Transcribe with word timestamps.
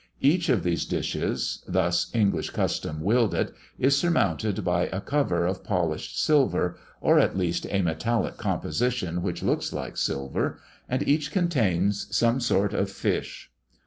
Each 0.21 0.49
of 0.49 0.63
these 0.63 0.85
dishes 0.85 1.63
thus 1.67 2.09
English 2.11 2.49
custom 2.49 3.01
willed 3.03 3.35
it 3.35 3.53
is 3.77 3.95
surmounted 3.95 4.63
by 4.63 4.87
a 4.87 4.99
cover 4.99 5.45
of 5.45 5.63
polished 5.63 6.19
silver, 6.19 6.75
or 7.01 7.19
at 7.19 7.37
least 7.37 7.67
a 7.69 7.83
metallic 7.83 8.35
composition 8.37 9.21
which 9.21 9.43
looks 9.43 9.71
like 9.71 9.97
silver, 9.97 10.59
and 10.89 11.07
each 11.07 11.29
contains 11.31 12.07
some 12.17 12.39
sort 12.39 12.73
of 12.73 12.89
fish. 12.89 13.51